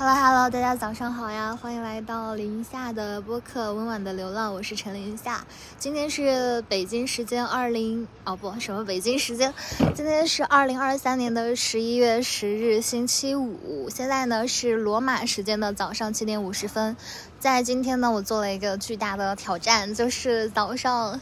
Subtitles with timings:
[0.00, 1.54] Hello Hello，大家早上好呀！
[1.60, 5.44] 欢迎来到林夏的播客《温婉的流浪》，我是陈林夏。
[5.78, 9.52] 今天是北京时间二零哦不什么北京时间，
[9.94, 13.90] 今天是二零二三年的十一月十日星期五。
[13.90, 16.96] 现在呢是罗马时间的早上七点五十分。
[17.38, 21.20] 在今天呢，我做了一个巨大的挑战，就是早上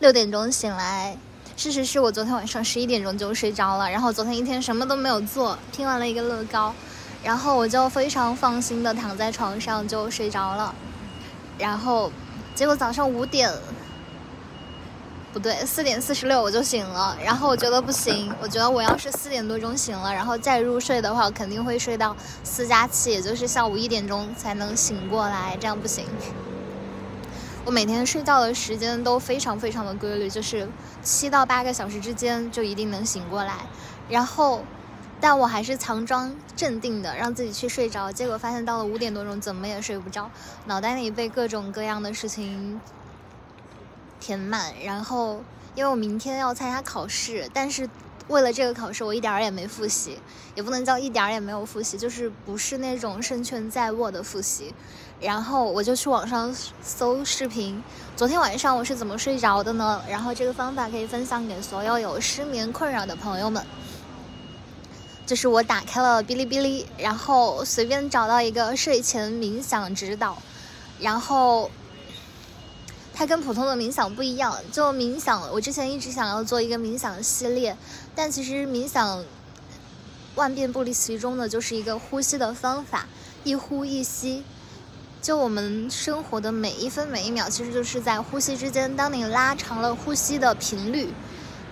[0.00, 1.16] 六点钟醒来。
[1.56, 6.74] 事实是我昨天晚上十一点钟就睡着了，然后昨天一天什么都没有做，拼完了一个乐高。
[7.26, 10.72] 然后我就非常放心的躺在床上就睡着了，
[11.58, 12.12] 然后
[12.54, 13.52] 结果早上五点
[15.32, 17.18] 不对，四点四十六我就醒了。
[17.20, 26.04] 然后我觉得不行，我觉得我要是四点多钟醒了，然后再入睡的话，肯定会睡到四加七，也就是下午一点钟才能醒过来，这样不行。
[27.64, 30.68] 我每天睡觉的时间都非常非常的规律，就是
[31.02, 33.54] 七到八个小时之间就一定能醒过来，
[34.08, 34.62] 然后。
[35.20, 38.12] 但我还是强装镇定的，让自己去睡着。
[38.12, 40.30] 结果发现到了五点多钟，怎么也睡不着，
[40.66, 42.80] 脑袋里被各种各样的事情
[44.20, 44.72] 填满。
[44.84, 45.42] 然后，
[45.74, 47.88] 因为我明天要参加考试，但是
[48.28, 50.18] 为了这个考试，我一点儿也没复习，
[50.54, 54.74] 也不能叫一点儿也没有复习，就是不是那种胜券在握的复习。
[55.18, 57.82] 然后我就去网上搜视频。
[58.14, 60.02] 昨天晚上我是怎么睡着的呢？
[60.08, 63.64] 然后这个方法可以分享给所有有失眠困扰的朋友们。
[65.26, 70.40] 就是我打开了哔哩哔哩，然后随便找到一个睡前冥想指导，
[71.00, 71.68] 然后
[73.12, 74.56] 它跟普通的冥想不一样。
[74.70, 77.76] 就冥想，我之前一直想要做一个冥想系列，
[78.14, 79.24] 但其实冥想
[80.36, 83.08] 万变不离其中的就是一个呼吸的方法，
[83.42, 84.44] 一呼一吸。
[85.20, 88.94] 就我们生活的每一分每一秒，其实就是在呼吸之间。
[88.96, 91.12] 当你拉长了呼吸的频率。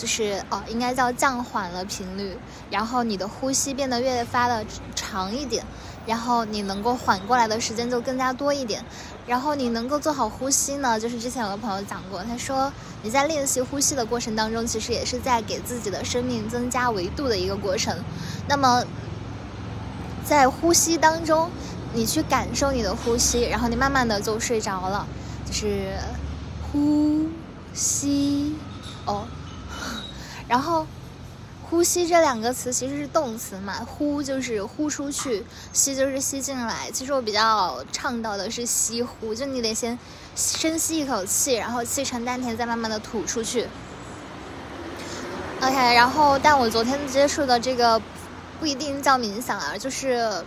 [0.00, 2.34] 就是哦，应该叫降缓了频率，
[2.70, 5.62] 然后你的呼吸变得越发的长一点，
[6.06, 8.82] 然后你能够缓过来的时间就更加多一点，
[9.26, 17.94] 然后你能够做好呼吸呢，就是之前有个朋友讲过，他说你在练习呼吸的过程当中，其实也是在给自己的生命增加维度的一个过程。
[18.48, 18.82] 那么
[20.24, 21.50] 在呼吸当中，
[21.92, 25.06] 你去感受你的呼吸，然后你慢慢的就睡着了，
[25.44, 25.92] 就是
[26.72, 27.26] 呼
[27.74, 28.56] 吸
[29.04, 29.26] 哦。
[30.50, 30.84] 然后，
[31.62, 36.90] 呼吸这两个词其实是动词嘛，呼就是呼出去，吸就是吸进来。
[36.92, 39.96] 其实我比较倡导的是吸呼，就你得先
[40.34, 43.68] 深吸一口气，然后气沉丹田，再慢慢的吐出去。
[45.60, 48.02] OK，然后但我昨天接触的这个
[48.58, 50.44] 不一定叫冥想啊，就是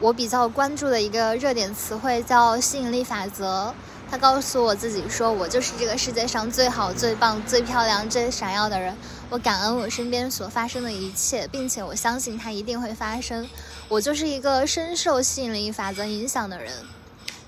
[0.00, 3.74] 我比较关注的一个热点词汇叫吸引力法则。
[4.10, 8.92] 他告诉我自己说：“我就是这个世界上最好、最棒、最漂亮、最闪耀的人。
[9.30, 13.48] 我感恩我身边所发生的一切，并且我相信它一定会发生。
[13.88, 16.72] 我就是一个深受吸引力法则影响的人。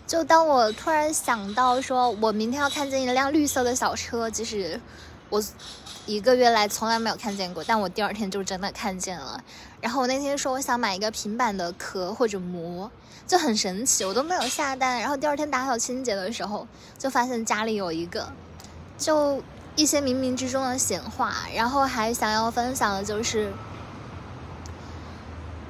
[0.06, 4.80] 就当我突然想到，说我明天要看见一辆绿色的小车，即使
[5.30, 5.42] 我
[6.06, 9.42] 一个月来从来没有看见过，但我第二天就真的看见了。
[9.80, 12.90] 然后我那天说我想买一个平板的壳或者膜。”
[13.24, 16.66] 就很神奇，我都没有下单，然后第二天打扫清洁的时候，
[16.98, 18.30] 就发现家里有一个，
[18.98, 19.40] 就
[19.76, 23.52] 一些冥冥之中的显化，然后还想要分享的就是，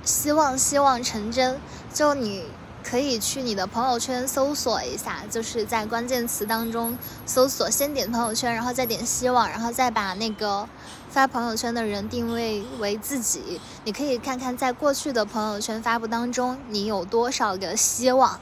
[0.02, 1.60] 希望希望成真，
[1.92, 2.46] 就你。
[2.92, 6.94] 可以去你的朋友圈搜索一下，就是在关键词当中
[7.24, 10.68] 搜索，先点朋友圈，然后再点希望，然后再把那个
[11.08, 13.58] 发朋友圈的人定位为自己。
[13.84, 18.38] 你可以看看在过去的朋友圈发布当中，你有多少个希望。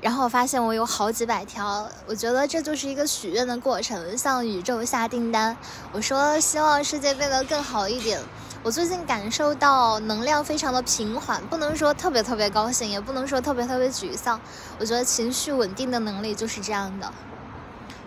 [0.00, 5.56] 然后我发现我有好几百条，我觉得这就是一个许愿的过程，向宇宙下订单。
[5.90, 8.20] 我说希望世界变得更好一点。
[8.64, 14.40] 我最近感受到能量非常的平缓，不能说特别特别高兴，也不能说特别特别沮丧。
[14.80, 17.12] 我觉得情绪稳定的能力就是这样的。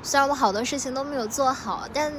[0.02, 2.12] 虽然我好多事情都没有做好，但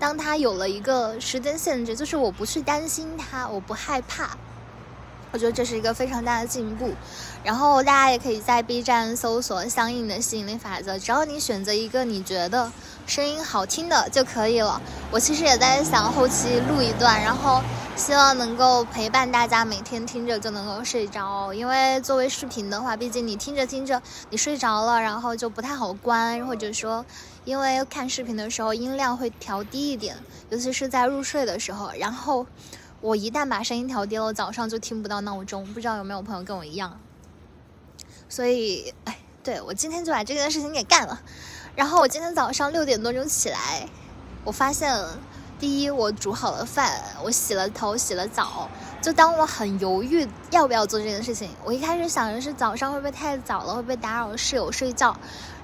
[0.00, 4.30] 当它有了一个时间限制，就是我不去担心它，我不害怕。
[5.32, 6.92] 我觉得这是一个非常大的进步，
[7.44, 12.72] 然后大家也可以在 B 站搜索相应的吸引力法则，只要你选择一个你觉得
[13.06, 14.80] 声音好听的就可以了。
[15.10, 17.60] 我其实也在想后期录一段，然后
[17.96, 24.00] 希望能够陪伴大家每天听着就能够睡着，因为作为视频的话，毕竟你听着听着
[24.30, 27.04] 你睡着了，然后就不太好关，或者说
[27.44, 30.16] 因为看视频的时候音量会调低一点，
[30.50, 32.46] 尤其是在入睡的时候，然后。
[33.02, 35.64] 我一旦把声音调低了，早上就听不到闹钟。
[35.74, 36.98] 不知道有没有朋友跟我一样？
[38.26, 41.20] 所以，哎，对我今天就把这件事情给干了。
[41.76, 43.86] 然后我今天早上六点多钟起来，
[44.44, 44.90] 我发现，
[45.58, 48.68] 第一，我煮好了饭，我洗了头，洗了澡。
[49.00, 55.16] 就当我很犹豫要不要做这件事情，我一开始想的是早上会不会太早了，会不会打扰室友睡觉。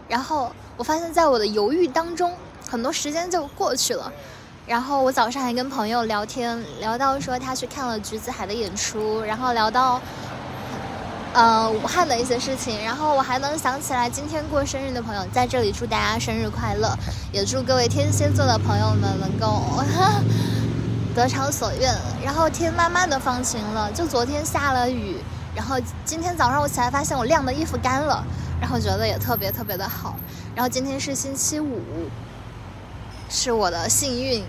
[0.08, 2.32] 然后我发现，在我的犹豫当中，
[2.70, 4.10] 很多时间就过去了。
[4.64, 10.00] 然后我早上还跟朋友聊天，聊到说他去看了橘子海的演出，然后聊到，
[11.32, 12.84] 呃，武汉的一些事情。
[12.84, 16.96] 然后我还能想起来今天过生日的朋友，在这里祝大家生日快乐，
[17.32, 19.62] 也祝各位天蝎座的朋友们能够。
[21.14, 21.94] 得偿所愿，
[22.24, 23.92] 然后天慢慢的放晴了。
[23.92, 25.18] 就昨天下了雨，
[25.54, 25.76] 然后
[26.06, 28.24] 今天早上我起来发现我晾的衣服干了，
[28.58, 30.16] 然后觉得也特别特别的好。
[30.54, 31.82] 然后今天是星期五，
[33.28, 34.42] 是我的幸运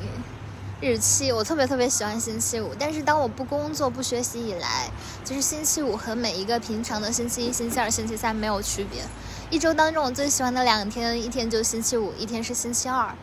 [0.81, 2.71] 日期，我特别特别喜欢星期五。
[2.77, 4.89] 但是当我不工作不学习以来，
[5.23, 9.01] 就是星期五和每一个平常的星期一、星期二、星期三没有区别。
[9.49, 13.15] 一周当中我最喜欢的两天，一天就星期五，一天是星期二。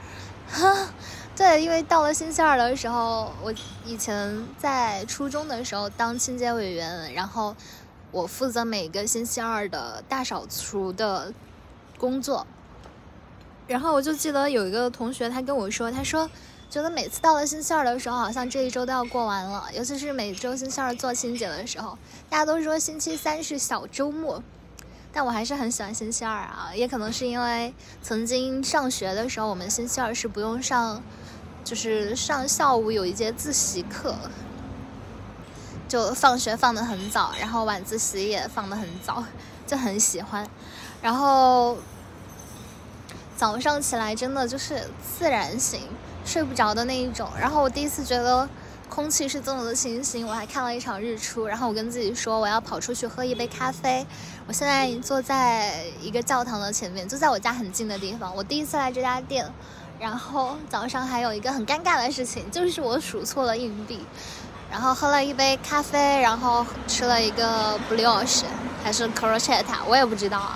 [0.50, 0.88] 哈。
[1.36, 3.54] 对，因为到了星期二的时候，我
[3.86, 7.56] 以前在初中的时候当清洁委员，然后
[8.10, 11.32] 我负责每个星期二的大扫除的
[11.96, 12.46] 工作。
[13.66, 16.28] 然后我就记得有一个同学他跟我说，他说
[16.70, 24.42] 觉得每次到了星期二的时候，好像这一周都要过完了，尤其是每周星期二做清洁的时候，大家都说星期三是小周末，
[25.12, 31.02] 但我还是很喜欢星期二啊，也可能是因为曾经上学的时候，我们星期二是不用上。
[31.62, 34.16] 就是上下午有一节自习课，
[35.86, 39.22] 就放学放的很早，然后晚自习也放的很早，
[39.66, 40.48] 就很喜欢。
[41.02, 41.76] 然后
[43.36, 44.88] 早上起来真的就是
[45.18, 45.82] 自然醒，
[46.24, 47.28] 睡不着的那一种。
[47.38, 48.48] 然后我第一次觉得
[48.88, 51.46] 空气是这么的清新，我还看了一场日出。
[51.46, 54.06] 然后我跟自己说我要跑出去喝一杯咖啡。
[54.46, 58.34] 我现在坐在一个教堂的前面，就在我家很近的地方。
[58.34, 59.50] 我第一次来这家店。
[59.98, 64.00] 然后早上还有一个很尴尬的事情，就是我数错了硬币，
[64.70, 68.44] 然后喝了一杯咖啡，然后吃了一个 brioche
[68.82, 70.52] 还是 crocetta，我也不知道。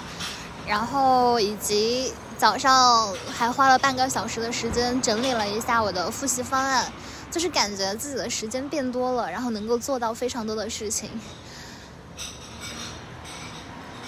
[0.66, 6.92] 然后以及早上还花了半个小时的时间整理了一下我的复习方案，
[7.30, 11.10] 就是感觉自己的时间变多了，然后能够做到非常多的事情。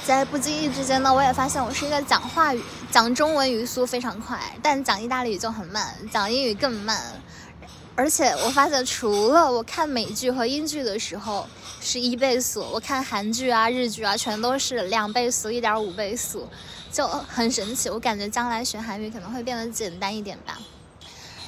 [0.05, 2.63] 在不经意之间呢，我也发现我是一个讲话语、
[2.93, 7.01] 讲中文语速非常快，但讲意大利语就很慢，讲英语更慢。
[7.97, 11.49] 而且我发现，除了我看美剧和英剧的时候
[11.81, 16.47] 是一倍速，我看韩剧啊、日剧啊，全都是两倍速、一点五倍速，
[16.97, 17.91] 就很神奇。
[17.91, 20.57] 我感觉将来学韩语可能会变得简单一点吧。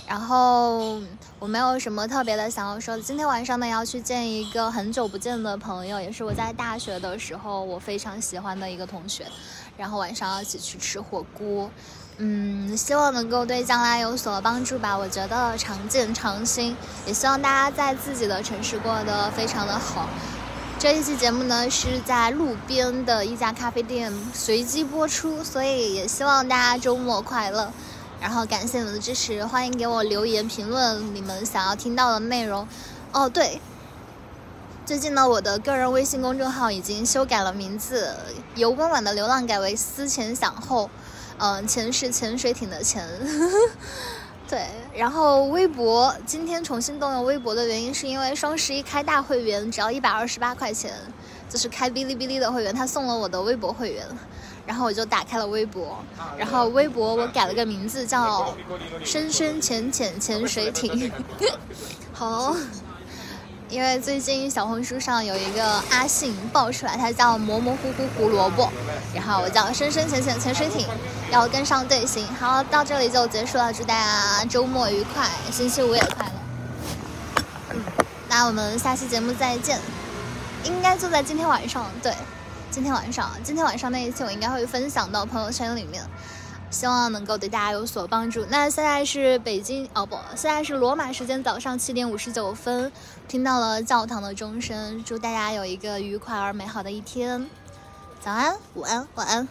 [0.06, 1.00] 然后
[1.38, 2.98] 我没有什么特别的想要说。
[2.98, 9.26] 今天晚上呢，要去见一个很久不见的朋友，也是我在大学的时候我非常喜欢的一个同学。
[9.78, 11.70] 然后晚上要一起去吃火锅，
[12.18, 14.98] 嗯，希望能够对将来有所帮助吧。
[14.98, 20.10] 我觉得常见常新，也希望大家在自己的城市过得非常的好。
[20.80, 27.72] 这一期节目呢是在路边的一家咖啡店随机播出，所以也希望大家周末快乐。
[28.20, 32.68] 然后感谢你们的支持，欢迎给我留言评论你们想要听到的内容。
[33.10, 33.60] 哦，对，
[34.86, 38.14] 最近呢，我的个人微信公众号已经修改了名字，
[38.54, 40.88] 由温婉的流浪改为思前想后。
[41.38, 43.04] 嗯，前是潜水艇的钱。
[44.48, 50.92] 对，然后微博今天重新动用微博的原因是因为双十一开大会员只要一百二十八块钱，
[51.48, 54.06] 就是开哔哩哔哩的会员，他送了我的微博会员。
[54.66, 55.96] 然后我就打开了微博，
[56.36, 58.54] 然后微博我改了个名字叫
[59.02, 61.10] “深深浅浅潜水艇
[62.12, 62.54] ”。好，
[63.68, 68.70] 因为最近小红书上有一个阿信爆出来，他叫模模糊糊胡萝卜，
[69.14, 70.86] 然后我叫深深浅浅潜水艇，
[71.30, 72.26] 要跟上队形。
[72.34, 76.32] 好，到这里就结束了，祝大家周末愉快，星期五也快乐。
[77.72, 77.80] 嗯
[78.30, 79.78] 那我们下期节目再见，
[80.64, 82.12] 应该就在今天晚上，对。
[82.70, 86.02] 今天晚上，今天晚上那一期我应该会分享到朋友圈里面，
[86.70, 88.44] 希望能够对大家有所帮助。
[88.50, 92.90] 那现在是北京哦不，现在是罗马时间早上七点五十九分，
[93.26, 97.48] 听到了教堂的钟声，祝大家有一个愉快而美好的一天。
[98.20, 99.48] 早安，午安，晚安。